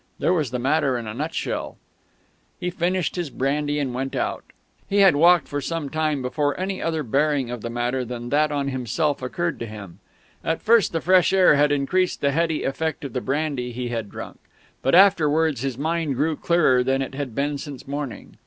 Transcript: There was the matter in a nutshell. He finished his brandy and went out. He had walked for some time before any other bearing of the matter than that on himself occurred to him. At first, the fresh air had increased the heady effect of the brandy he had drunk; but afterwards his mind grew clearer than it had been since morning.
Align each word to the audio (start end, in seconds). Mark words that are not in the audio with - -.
There 0.17 0.33
was 0.33 0.49
the 0.49 0.57
matter 0.57 0.97
in 0.97 1.05
a 1.05 1.13
nutshell. 1.13 1.77
He 2.59 2.71
finished 2.71 3.17
his 3.17 3.29
brandy 3.29 3.77
and 3.77 3.93
went 3.93 4.15
out. 4.15 4.43
He 4.89 5.01
had 5.01 5.15
walked 5.15 5.47
for 5.47 5.61
some 5.61 5.89
time 5.91 6.23
before 6.23 6.59
any 6.59 6.81
other 6.81 7.03
bearing 7.03 7.51
of 7.51 7.61
the 7.61 7.69
matter 7.69 8.03
than 8.03 8.29
that 8.29 8.51
on 8.51 8.69
himself 8.69 9.21
occurred 9.21 9.59
to 9.59 9.67
him. 9.67 9.99
At 10.43 10.63
first, 10.63 10.91
the 10.91 11.01
fresh 11.01 11.31
air 11.33 11.53
had 11.53 11.71
increased 11.71 12.19
the 12.21 12.31
heady 12.31 12.63
effect 12.63 13.05
of 13.05 13.13
the 13.13 13.21
brandy 13.21 13.73
he 13.73 13.89
had 13.89 14.09
drunk; 14.09 14.39
but 14.81 14.95
afterwards 14.95 15.61
his 15.61 15.77
mind 15.77 16.15
grew 16.15 16.35
clearer 16.35 16.83
than 16.83 17.03
it 17.03 17.13
had 17.13 17.35
been 17.35 17.59
since 17.59 17.87
morning. 17.87 18.37